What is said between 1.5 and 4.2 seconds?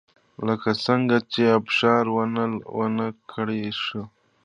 ابشار ونه کړای شوه